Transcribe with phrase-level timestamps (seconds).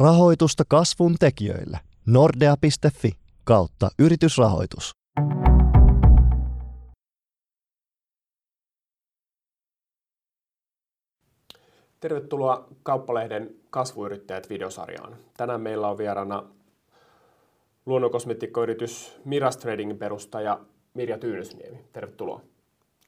[0.00, 1.80] Rahoitusta kasvun tekijöille.
[2.06, 3.12] Nordea.fi
[3.44, 4.90] kautta yritysrahoitus.
[12.00, 15.16] Tervetuloa Kauppalehden kasvuyrittäjät videosarjaan.
[15.36, 16.44] Tänään meillä on vieraana
[17.86, 20.60] luonnonkosmetiikkoyritys Miras Tradingin perustaja
[20.94, 21.78] Mirja Tyynysniemi.
[21.92, 22.40] Tervetuloa.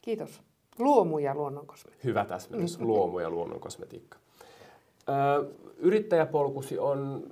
[0.03, 0.43] Kiitos.
[0.79, 2.09] Luomu ja luonnonkosmetiikka.
[2.09, 2.81] Hyvä täsmennys.
[2.89, 4.24] Luomu ja luonnonkosmetiikka.
[5.77, 7.23] Yrittäjäpolkusi on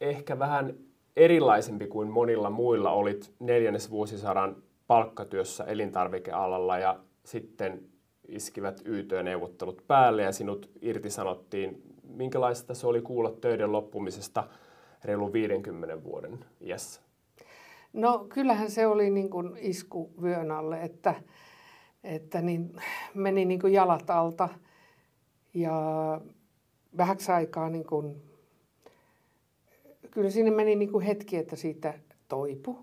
[0.00, 0.74] ehkä vähän
[1.16, 2.90] erilaisempi kuin monilla muilla.
[2.90, 7.82] Olit neljännes vuosisadan palkkatyössä elintarvikealalla ja sitten
[8.28, 11.82] iskivät YT-neuvottelut päälle ja sinut irtisanottiin.
[12.02, 14.44] Minkälaista se oli kuulla töiden loppumisesta
[15.04, 17.00] reilun 50 vuoden iässä?
[17.92, 21.14] No kyllähän se oli niin kuin isku vyön alle, että,
[22.04, 22.72] että niin,
[23.14, 24.48] meni niin kuin jalat alta
[25.54, 26.20] ja
[26.96, 28.22] vähäksi aikaa niin kuin,
[30.10, 31.94] kyllä sinne meni niin kuin hetki, että siitä
[32.28, 32.78] toipu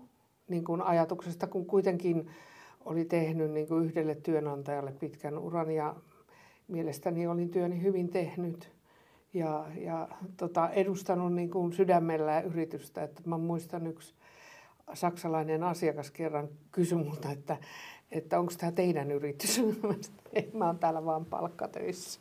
[0.48, 2.30] niin kuin ajatuksesta, kun kuitenkin
[2.84, 5.96] oli tehnyt niin kuin yhdelle työnantajalle pitkän uran ja
[6.68, 8.72] mielestäni olin työni hyvin tehnyt
[9.34, 13.02] ja, ja tota, edustanut niin kuin sydämellä yritystä.
[13.02, 14.14] Että mä muistan yksi
[14.94, 17.56] saksalainen asiakas kerran kysyi multa, että,
[18.10, 19.62] että onko tämä teidän yritys?
[20.52, 22.20] mä oon täällä vaan palkkatöissä.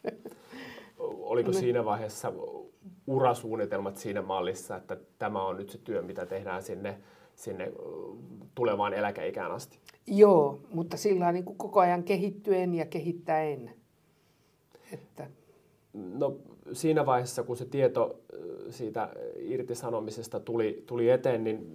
[1.04, 1.58] Oliko no.
[1.58, 2.34] siinä vaiheessa
[3.08, 7.00] urasuunnitelmat siinä mallissa, että tämä on nyt se työ, mitä tehdään sinne,
[7.36, 7.72] sinne
[8.56, 9.80] tulevaan eläkeikään asti?
[10.08, 13.72] Joo, mutta sillä niin kuin koko ajan kehittyen ja kehittäen.
[14.94, 15.28] Että...
[15.94, 16.38] No
[16.72, 18.20] siinä vaiheessa, kun se tieto
[18.70, 21.68] siitä irtisanomisesta tuli, tuli eteen, niin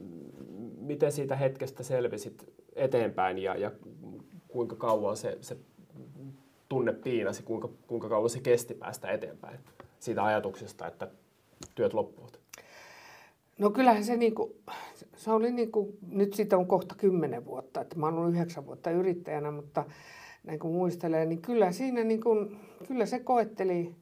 [0.81, 3.71] miten siitä hetkestä selvisit eteenpäin ja, ja
[4.49, 5.57] kuinka kauan se, se
[6.69, 9.59] tunne piinasi, kuinka, kuinka kauan se kesti päästä eteenpäin
[9.99, 11.09] siitä ajatuksesta, että
[11.75, 12.41] työt loppuvat?
[13.59, 14.57] No kyllähän se, niinku,
[15.17, 18.91] se oli niinku, nyt siitä on kohta kymmenen vuotta, että mä oon ollut yhdeksän vuotta
[18.91, 19.85] yrittäjänä, mutta
[20.45, 22.31] näin kun muistelee, niin kyllä siinä niinku,
[22.89, 23.95] kyllä se koetteli,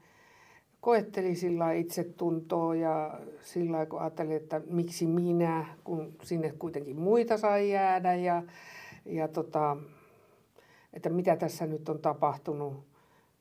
[0.81, 7.71] koetteli sillä itsetuntoa ja sillä kun ajattelin, että miksi minä, kun sinne kuitenkin muita sai
[7.71, 8.43] jäädä ja,
[9.05, 9.77] ja tota,
[10.97, 12.75] että mitä tässä nyt on tapahtunut.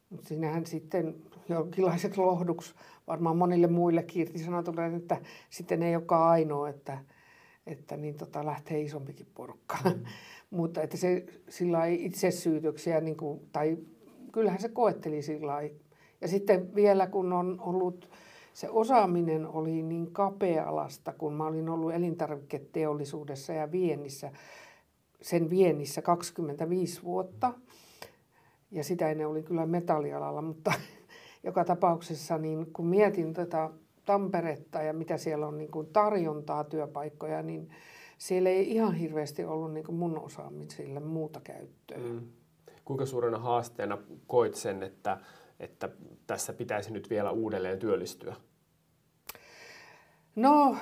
[0.09, 1.15] Mutta siinähän sitten
[1.49, 2.75] jonkinlaiset lohduksi
[3.07, 5.17] varmaan monille muille irtisanotuille, että
[5.49, 6.97] sitten ei olekaan ainoa, että,
[7.67, 9.77] että niin tota, lähtee isompikin porukka.
[9.85, 10.05] Mm.
[10.57, 13.77] Mutta että se sillä itsesyytöksiä, niin kuin, tai
[14.31, 15.69] kyllähän se koetteli sillä
[16.21, 18.09] Ja sitten vielä kun on ollut,
[18.53, 24.31] se osaaminen oli niin kapea-alasta, kun mä olin ollut elintarviketeollisuudessa ja viennissä,
[25.25, 27.53] sen viennissä 25 vuotta.
[28.71, 30.73] Ja sitä ennen oli kyllä metallialalla, mutta
[31.43, 33.69] joka tapauksessa niin kun mietin tätä
[34.05, 37.69] Tamperetta ja mitä siellä on niin kuin tarjontaa työpaikkoja, niin
[38.17, 41.97] siellä ei ihan hirveästi ollut niin kuin mun osaamisille muuta käyttöä.
[41.97, 42.21] Mm.
[42.85, 43.97] Kuinka suurena haasteena
[44.27, 45.17] koit sen, että,
[45.59, 45.89] että
[46.27, 48.35] tässä pitäisi nyt vielä uudelleen työllistyä?
[50.35, 50.77] No,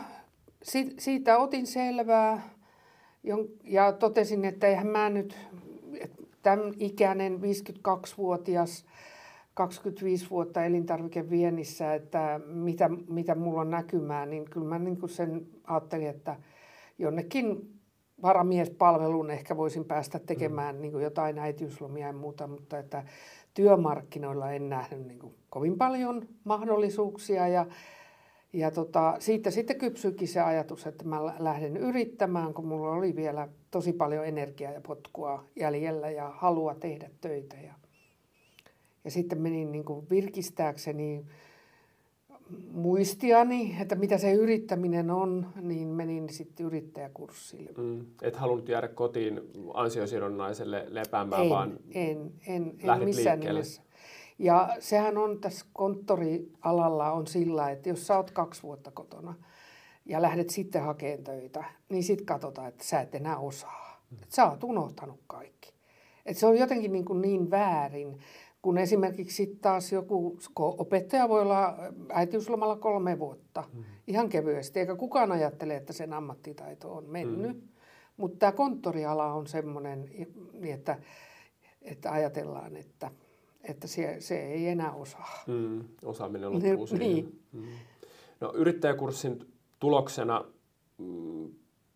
[0.97, 2.52] siitä otin selvää
[3.63, 5.37] ja totesin, että eihän mä nyt,
[6.41, 8.85] tämän ikäinen 52-vuotias,
[9.53, 16.07] 25 vuotta elintarvikeviennissä, että mitä, mitä mulla on näkymään, niin kyllä mä niin sen ajattelin,
[16.07, 16.35] että
[16.97, 17.73] jonnekin
[18.21, 20.81] varamiespalveluun ehkä voisin päästä tekemään mm.
[20.81, 23.03] niin jotain äitiyslomia ja muuta, mutta että
[23.53, 27.65] työmarkkinoilla en nähnyt niin kovin paljon mahdollisuuksia ja
[28.53, 33.47] ja tota, siitä sitten kypsyikin se ajatus, että mä lähden yrittämään, kun mulla oli vielä
[33.71, 37.55] tosi paljon energiaa ja potkua jäljellä ja halua tehdä töitä.
[37.55, 37.73] Ja,
[39.03, 41.25] ja sitten menin niin kuin virkistääkseni
[42.71, 47.71] muistiani, että mitä se yrittäminen on, niin menin sitten yrittäjäkurssille.
[47.77, 48.05] Mm.
[48.21, 49.41] Et halunnut jäädä kotiin
[49.73, 53.81] ansiosidonnaiselle lepäämään, en, vaan en, en, en missään nimessä.
[54.43, 59.33] Ja sehän on tässä konttorialalla on sillä, että jos sä oot kaksi vuotta kotona
[60.05, 64.03] ja lähdet sitten hakemaan töitä, niin sitten katsotaan, että sä et enää osaa.
[64.13, 65.73] Että sä oot unohtanut kaikki.
[66.25, 68.19] Että se on jotenkin niin, kuin niin väärin,
[68.61, 71.75] kun esimerkiksi sitten taas joku opettaja voi olla
[72.09, 73.83] äitiyslomalla kolme vuotta mm.
[74.07, 77.57] ihan kevyesti, eikä kukaan ajattele, että sen ammattitaito on mennyt.
[77.57, 77.67] Mm.
[78.17, 80.09] Mutta tämä konttoriala on semmoinen,
[80.53, 80.97] niin että,
[81.81, 83.11] että ajatellaan, että–
[83.63, 85.43] että se, se ei enää osaa.
[85.47, 87.07] Mm, osaaminen loppuu siihen.
[87.07, 87.39] Niin.
[87.51, 87.63] Mm.
[88.39, 90.45] No, yrittäjäkurssin tuloksena
[90.97, 91.49] mm,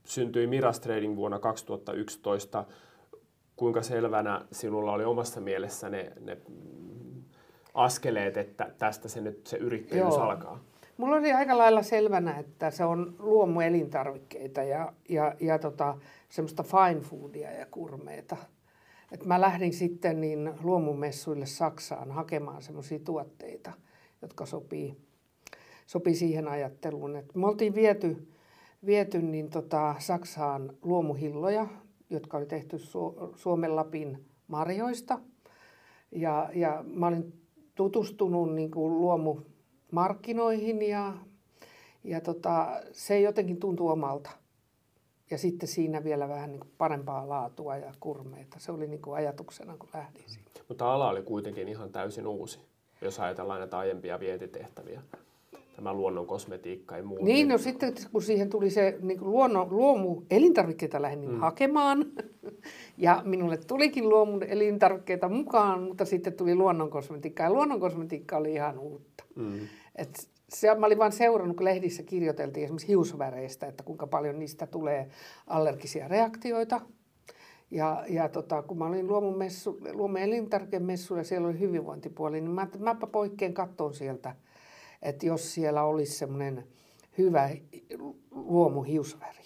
[0.05, 2.65] syntyi Miras Trading vuonna 2011.
[3.55, 6.37] Kuinka selvänä sinulla oli omassa mielessä ne, ne
[7.73, 10.21] askeleet, että tästä se nyt se yrittäjyys Joo.
[10.21, 10.59] alkaa?
[10.97, 15.97] mulla oli aika lailla selvänä, että se on luomuelintarvikkeita ja, ja, ja tota,
[16.29, 18.37] semmoista fine foodia ja kurmeita.
[19.11, 23.71] Et mä lähdin sitten niin luomumessuille Saksaan hakemaan semmoisia tuotteita,
[24.21, 24.97] jotka sopii,
[25.85, 27.15] sopii siihen ajatteluun.
[27.15, 28.27] Et me oltiin viety,
[28.85, 31.67] viety niin tota Saksaan luomuhilloja,
[32.09, 35.19] jotka oli tehty Su- Suomen Lapin marjoista.
[36.11, 37.33] Ja, ja mä olin
[37.75, 41.13] tutustunut niin kuin luomumarkkinoihin ja,
[42.03, 44.29] ja tota, se jotenkin tuntui omalta.
[45.31, 48.59] Ja sitten siinä vielä vähän niin parempaa laatua ja kurmeita.
[48.59, 50.51] Se oli niin kuin ajatuksena, kun lähdin siitä.
[50.67, 52.59] Mutta ala oli kuitenkin ihan täysin uusi,
[53.01, 55.01] jos ajatellaan näitä aiempia vientitehtäviä.
[55.75, 57.17] Tämä luonnon kosmetiikka ja muu.
[57.25, 61.39] Niin, no sitten kun siihen tuli se niin kuin luonnon, luomu elintarvikkeita lähdin mm.
[61.39, 62.05] hakemaan.
[62.97, 67.43] Ja minulle tulikin luomun elintarvikkeita mukaan, mutta sitten tuli luonnon kosmetiikka.
[67.43, 69.23] Ja luonnon kosmetiikka oli ihan uutta.
[69.35, 69.59] Mm.
[69.95, 74.67] Et se, mä olin vain seurannut, kun lehdissä kirjoiteltiin esimerkiksi hiusväreistä, että kuinka paljon niistä
[74.67, 75.09] tulee
[75.47, 76.81] allergisia reaktioita.
[77.71, 79.79] Ja, ja tota, kun mä olin luomumessu,
[80.21, 84.35] elintarvikemessu ja siellä oli hyvinvointipuoli, niin mä mäpä poikkeen kattoon sieltä,
[85.01, 86.67] että jos siellä olisi semmoinen
[87.17, 87.49] hyvä
[88.31, 89.43] luomuhiusväri.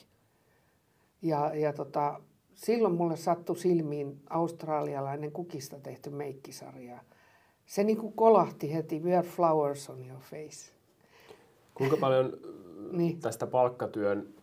[1.21, 2.21] Ja, ja tota,
[2.53, 6.99] silloin mulle sattui silmiin australialainen kukista tehty meikkisarja.
[7.65, 10.80] Se niin kuin kolahti heti, wear flowers on your face.
[11.73, 12.37] Kuinka paljon
[12.91, 13.19] niin.
[13.19, 14.33] tästä palkkatyön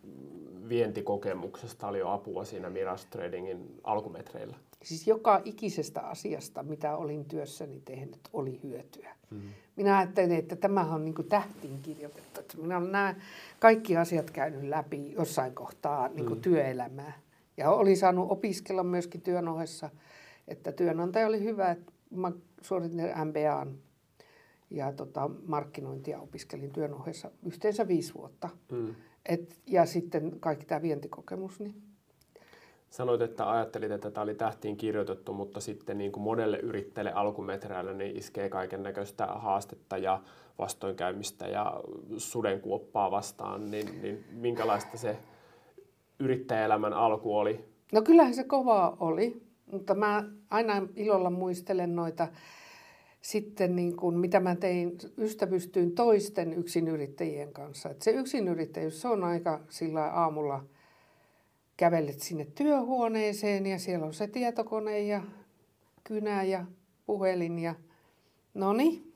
[0.69, 4.55] vientikokemuksesta oli jo apua siinä Miras Tradingin alkumetreillä?
[4.83, 9.15] Siis joka ikisestä asiasta, mitä olin työssäni tehnyt, oli hyötyä.
[9.31, 9.49] Mm-hmm.
[9.75, 12.39] Minä ajattelin, että tämä on niin tähtiin kirjoitettu.
[12.39, 13.15] Että minä olen nämä
[13.59, 16.41] kaikki asiat käynyt läpi jossain kohtaa niin kuin mm.
[16.41, 17.13] työelämää.
[17.57, 19.89] Ja olin saanut opiskella myöskin työn ohessa,
[20.47, 22.31] että työnantaja oli hyvä, että mä
[22.61, 23.77] suoritin MBAn
[24.69, 28.49] ja tota, markkinointia opiskelin työn ohessa yhteensä viisi vuotta.
[28.71, 28.95] Mm.
[29.25, 31.59] Et, ja sitten kaikki tämä vientikokemus.
[31.59, 31.75] Niin.
[32.89, 37.93] Sanoit, että ajattelit, että tämä oli tähtiin kirjoitettu, mutta sitten niin kuin monelle yrittäjälle alkumetreillä
[37.93, 40.21] niin iskee kaiken näköistä haastetta ja
[40.59, 41.81] vastoinkäymistä ja
[42.17, 45.17] sudenkuoppaa vastaan, niin, niin minkälaista se
[46.19, 47.65] yrittäjäelämän alku oli?
[47.93, 49.41] No kyllähän se kovaa oli,
[49.71, 52.27] mutta mä aina ilolla muistelen noita
[53.21, 57.89] sitten niin kuin, mitä mä tein, ystävystyin toisten yksinyrittäjien kanssa.
[57.89, 60.65] Et se yksinyrittäjyys, se on aika sillä aamulla
[61.77, 65.23] kävelet sinne työhuoneeseen ja siellä on se tietokone ja
[66.03, 66.65] kynä ja
[67.05, 67.75] puhelin ja
[68.53, 69.13] no niin,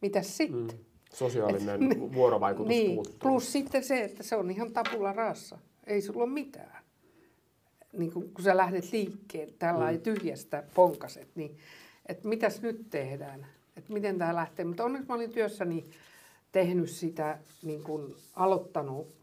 [0.00, 0.78] mitäs sitten?
[0.78, 0.84] Mm.
[1.12, 3.18] Sosiaalinen Et, vuorovaikutus niin, puuttuu.
[3.18, 5.58] Plus sitten se, että se on ihan tapula raassa
[5.90, 6.82] ei sulla ole mitään.
[7.92, 10.00] Niin kun, kun sä lähdet liikkeelle, tällä mm.
[10.00, 11.56] tyhjästä ponkaset, niin
[12.10, 13.46] että mitäs nyt tehdään,
[13.76, 14.64] että miten tämä lähtee.
[14.64, 15.90] Mutta onneksi mä olin työssäni
[16.52, 19.14] tehnyt sitä, niin kun aloittanut,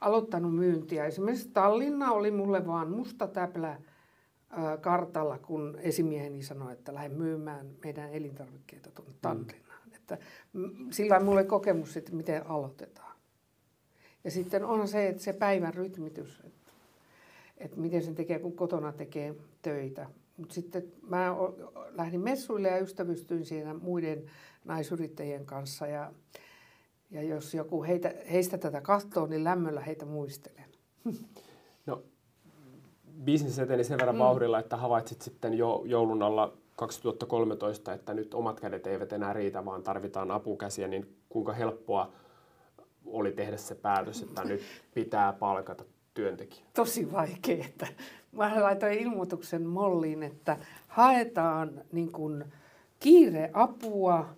[0.00, 1.06] aloittanut myyntiä.
[1.06, 3.80] Esimerkiksi Tallinna oli mulle vaan musta täplä
[4.80, 9.82] kartalla, kun esimieheni sanoi, että lähden myymään meidän elintarvikkeita tuonne Tallinnaan.
[9.86, 9.94] Mm.
[9.94, 10.18] Että
[10.90, 13.16] sillä mulla oli kokemus, että miten aloitetaan.
[14.24, 16.72] Ja sitten on se, että se päivän rytmitys, että,
[17.58, 20.06] että miten sen tekee, kun kotona tekee töitä.
[20.36, 21.34] Mutta sitten mä
[21.90, 24.24] lähdin messuille ja ystävystyin siinä muiden
[24.64, 25.86] naisyrittäjien kanssa.
[25.86, 26.12] Ja,
[27.10, 30.64] ja jos joku heitä, heistä tätä katsoo, niin lämmöllä heitä muistelen.
[31.86, 32.02] No,
[33.24, 34.18] bisnes eteni sen verran mm.
[34.18, 39.64] vauhdilla, että havaitsit sitten jo joulun alla 2013, että nyt omat kädet eivät enää riitä,
[39.64, 42.12] vaan tarvitaan apukäsiä, niin kuinka helppoa
[43.06, 44.62] oli tehdä se päätös, että nyt
[44.94, 45.84] pitää palkata
[46.14, 46.64] työntekijä?
[46.74, 47.64] Tosi vaikea.
[47.64, 47.86] Että
[48.32, 50.56] mä laitoin ilmoituksen molliin, että
[50.88, 52.44] haetaan niin kuin
[53.00, 54.36] kiireapua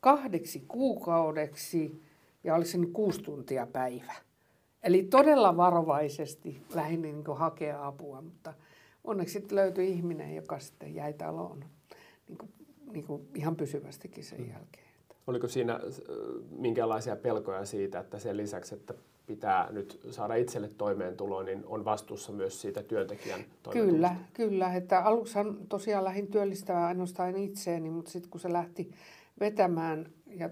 [0.00, 2.02] kahdeksi kuukaudeksi
[2.44, 4.14] ja olisi se kuusi tuntia päivä.
[4.82, 8.54] Eli todella varovaisesti lähdin niin kuin hakea apua, mutta
[9.04, 11.64] onneksi sitten löytyi ihminen, joka sitten jäi taloon
[12.28, 12.50] niin kuin,
[12.92, 14.50] niin kuin ihan pysyvästikin sen mm.
[14.50, 14.86] jälkeen.
[15.26, 15.80] Oliko siinä äh,
[16.50, 18.94] minkälaisia pelkoja siitä, että sen lisäksi, että
[19.26, 23.40] pitää nyt saada itselle toimeentuloa, niin on vastuussa myös siitä työntekijän
[23.70, 24.74] Kyllä, kyllä.
[24.74, 28.90] Että aluksi tosiaan lähdin työllistämään ainoastaan itseäni, mutta sitten kun se lähti
[29.40, 30.50] vetämään ja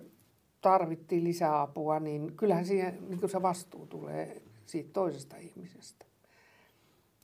[0.61, 6.07] tarvittiin lisää apua, niin kyllähän siihen niin se vastuu tulee siitä toisesta ihmisestä.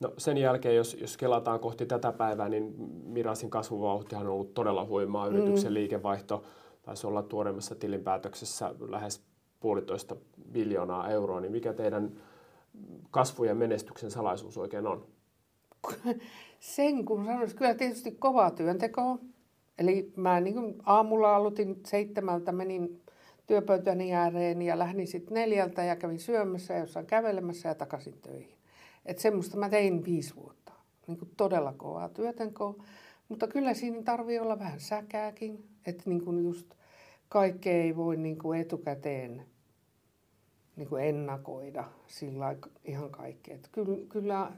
[0.01, 4.85] No sen jälkeen, jos, jos kelataan kohti tätä päivää, niin Mirasin kasvuvauhtihan on ollut todella
[4.85, 5.27] huimaa.
[5.27, 5.75] Yrityksen mm.
[5.75, 6.45] liikevaihto
[6.83, 9.23] taisi olla tuoreimmassa tilinpäätöksessä lähes
[9.61, 10.17] puolitoista
[10.53, 12.13] biljoonaa euroa, niin mikä teidän
[13.11, 15.07] kasvu- ja menestyksen salaisuus oikein on?
[16.61, 19.19] Sen kun sanoisi, kyllä tietysti kovaa työntekoa.
[19.79, 23.01] Eli mä niin kuin aamulla aloitin seitsemältä, menin
[23.47, 28.59] työpöytäni ääreen ja lähdin sitten neljältä ja kävin syömässä ja jossain kävelemässä ja takaisin töihin.
[29.07, 30.73] Et semmoista mä tein viisi vuotta.
[31.07, 32.75] Niin kuin todella kovaa työtenkoa.
[33.29, 35.65] Mutta kyllä siinä tarvii olla vähän säkääkin.
[35.87, 36.75] Että niin kuin just
[37.29, 39.43] kaikkea ei voi niin kuin etukäteen
[40.81, 43.55] niin kuin ennakoida sillä ihan kaikkea.
[43.55, 44.53] Että kyllä, kyllä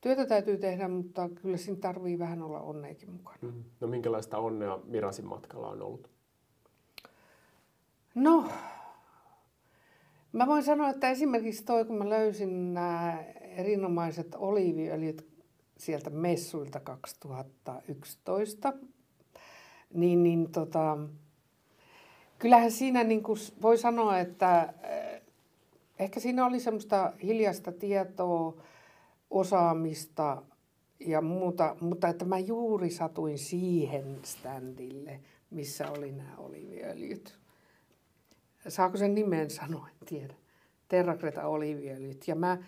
[0.00, 3.38] työtä täytyy tehdä, mutta kyllä siinä tarvii vähän olla onneekin mukana.
[3.42, 3.64] Mm.
[3.80, 6.10] No minkälaista onnea Mirasin matkalla on ollut?
[8.14, 8.48] No,
[10.32, 15.28] mä voin sanoa, että esimerkiksi toi, kun mä löysin nämä erinomaiset oliiviöljyt
[15.78, 18.72] sieltä messuilta 2011,
[19.94, 20.98] niin, niin tota,
[22.38, 24.74] kyllähän siinä niin kuin voi sanoa, että
[25.98, 28.62] ehkä siinä oli semmoista hiljaista tietoa,
[29.30, 30.42] osaamista
[31.00, 35.20] ja muuta, mutta että mä juuri satuin siihen standille,
[35.50, 37.38] missä oli nämä oliviöljyt.
[38.68, 40.34] Saako sen nimen sanoa, en tiedä.
[40.88, 42.28] Terrakreta oliviöljyt.
[42.28, 42.58] Ja mä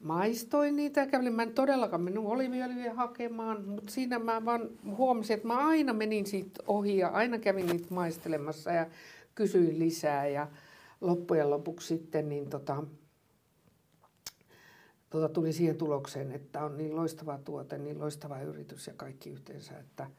[0.00, 1.32] maistoin niitä ja kävelin.
[1.32, 6.26] Mä en todellakaan mennyt oliviöljyjä hakemaan, mutta siinä mä vaan huomasin, että mä aina menin
[6.26, 8.86] siitä ohi ja aina kävin niitä maistelemassa ja
[9.34, 10.26] kysyin lisää.
[10.28, 10.46] Ja
[11.00, 12.82] loppujen lopuksi sitten niin tota,
[15.10, 19.78] tota tuli siihen tulokseen, että on niin loistava tuote, niin loistava yritys ja kaikki yhteensä,
[19.78, 20.10] että,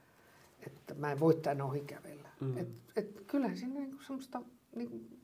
[0.66, 2.30] että mä en voi tämän ohi kävellä.
[2.40, 2.58] Mm.
[2.58, 4.42] Et, et kyllähän siinä niinku semmoista
[4.76, 5.20] niin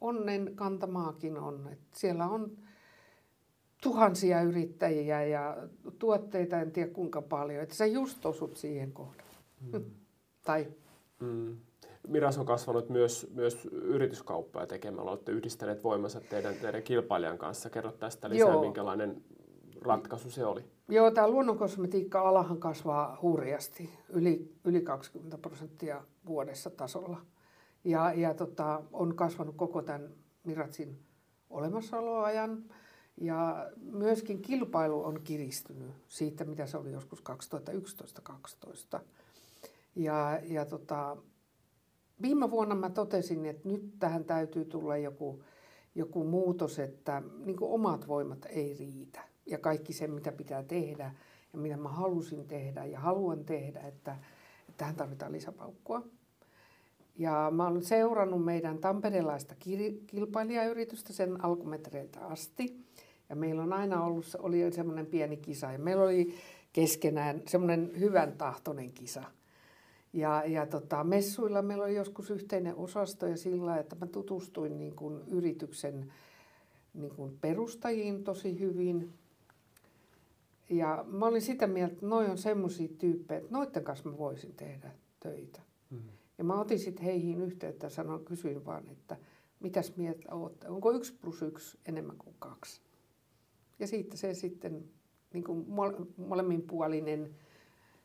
[0.00, 1.68] onnen kantamaakin on.
[1.72, 2.58] Et siellä on
[3.82, 5.68] tuhansia yrittäjiä ja
[5.98, 7.62] tuotteita en tiedä kuinka paljon.
[7.62, 9.28] Että sä just osut siihen kohtaan.
[9.60, 9.84] Mm.
[10.46, 10.66] tai...
[11.20, 11.56] Mm.
[12.08, 15.10] Miras on kasvanut myös, myös yrityskauppaa tekemällä.
[15.10, 17.70] Olette yhdistäneet voimansa teidän, teidän kilpailijan kanssa.
[17.70, 18.60] Kerro tästä lisää, Joo.
[18.60, 19.22] minkälainen
[19.80, 20.64] ratkaisu se oli.
[20.88, 27.20] Joo, tämä luonnonkosmetiikka-alahan kasvaa hurjasti, yli, yli 20 prosenttia vuodessa tasolla.
[27.84, 30.10] Ja, ja tota, on kasvanut koko tämän
[30.44, 30.98] Miratsin
[31.50, 32.64] olemassaoloajan.
[33.20, 37.22] Ja myöskin kilpailu on kiristynyt siitä, mitä se oli joskus
[38.96, 39.00] 2011-2012.
[39.96, 41.16] Ja, ja tota,
[42.22, 45.42] viime vuonna mä totesin, että nyt tähän täytyy tulla joku,
[45.94, 49.20] joku muutos, että niin omat voimat ei riitä.
[49.46, 51.14] Ja kaikki se, mitä pitää tehdä
[51.52, 54.16] ja mitä mä halusin tehdä ja haluan tehdä, että,
[54.68, 56.02] että tähän tarvitaan lisäpaukkua.
[57.18, 59.54] Ja mä olen seurannut meidän tamperelaista
[60.06, 62.84] kilpailijayritystä sen alkumetreiltä asti.
[63.28, 66.34] Ja meillä on aina ollut, oli semmoinen pieni kisa ja meillä oli
[66.72, 69.22] keskenään semmoinen hyvän tahtoinen kisa.
[70.12, 74.96] Ja, ja tota, messuilla meillä oli joskus yhteinen osasto ja sillä, että mä tutustuin niin
[74.96, 76.12] kuin yrityksen
[76.94, 79.12] niin kuin perustajiin tosi hyvin.
[80.70, 84.54] Ja mä olin sitä mieltä, että noi on semmoisia tyyppejä, että noiden kanssa mä voisin
[84.54, 84.90] tehdä
[85.20, 85.60] töitä.
[85.90, 86.10] Mm-hmm.
[86.38, 89.16] Ja mä otin sitten heihin yhteyttä ja sanoin, kysyin vaan, että
[89.60, 90.68] mitäs mieltä olette?
[90.68, 92.80] Onko yksi plus yksi enemmän kuin kaksi?
[93.78, 94.84] Ja siitä se sitten
[95.32, 95.66] niin kuin
[96.16, 97.34] molemminpuolinen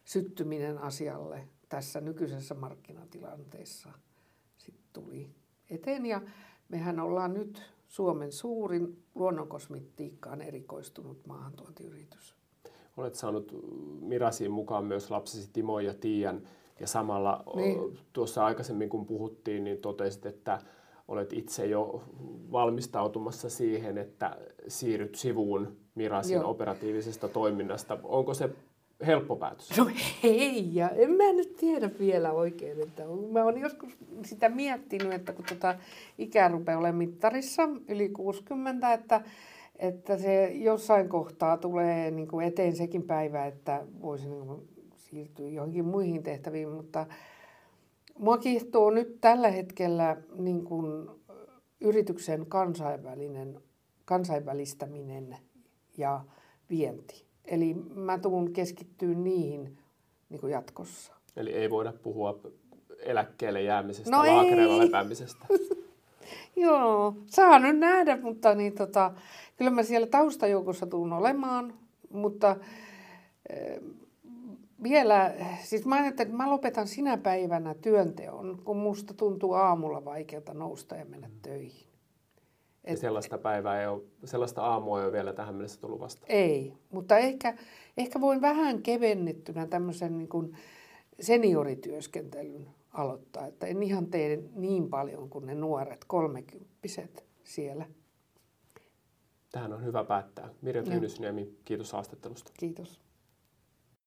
[0.05, 3.89] syttyminen asialle tässä nykyisessä markkinatilanteessa
[4.57, 5.29] sitten tuli
[5.69, 6.05] eteen.
[6.05, 6.21] Ja
[6.69, 12.35] mehän ollaan nyt Suomen suurin luonnonkosmetiikkaan erikoistunut maahantuontiyritys.
[12.97, 13.51] Olet saanut
[14.01, 16.41] Mirasiin mukaan myös lapsesi Timo ja Tiian
[16.79, 17.99] ja samalla niin.
[18.13, 20.61] tuossa aikaisemmin kun puhuttiin, niin totesit, että
[21.07, 22.03] olet itse jo
[22.51, 26.49] valmistautumassa siihen, että siirryt sivuun Mirasin Joo.
[26.49, 27.99] operatiivisesta toiminnasta.
[28.03, 28.49] Onko se
[29.05, 29.77] helppo päätös?
[29.77, 29.89] No
[30.23, 32.81] ei, ja en mä nyt tiedä vielä oikein.
[32.81, 35.75] Että mä oon joskus sitä miettinyt, että kun tota
[36.17, 39.21] ikä rupeaa olemaan mittarissa yli 60, että,
[39.79, 45.49] että se jossain kohtaa tulee niin kuin eteen sekin päivä, että voisi niin kuin siirtyä
[45.49, 47.05] johonkin muihin tehtäviin, mutta
[48.19, 51.09] mua kiehtoo nyt tällä hetkellä niin kuin
[51.81, 53.61] yrityksen kansainvälinen,
[54.05, 55.37] kansainvälistäminen
[55.97, 56.21] ja
[56.69, 57.26] vienti.
[57.47, 59.77] Eli mä tuun keskittyä niihin
[60.29, 61.13] niin kuin jatkossa.
[61.35, 62.39] Eli ei voida puhua
[62.99, 65.45] eläkkeelle jäämisestä, no laakereilla lepäämisestä.
[66.55, 69.11] Joo, saa nyt nähdä, mutta niin tota,
[69.57, 71.73] kyllä mä siellä taustajoukossa tuun olemaan,
[72.09, 72.57] mutta äh,
[74.83, 80.53] vielä, siis mä ajattelin, että mä lopetan sinä päivänä työnteon, kun musta tuntuu aamulla vaikealta
[80.53, 81.87] nousta ja mennä töihin.
[82.87, 86.25] Et, ja sellaista päivää ei ole, sellaista aamua ei ole vielä tähän mennessä tullut vasta.
[86.29, 87.57] Ei, mutta ehkä,
[87.97, 90.53] ehkä voin vähän kevennettynä tämmöisen niin kuin
[91.19, 93.47] seniorityöskentelyn aloittaa.
[93.47, 97.85] Että en ihan tee niin paljon kuin ne nuoret kolmekymppiset siellä.
[99.51, 100.49] Tähän on hyvä päättää.
[100.61, 102.51] Mirja Tyynysniemi, kiitos haastattelusta.
[102.59, 103.06] Kiitos.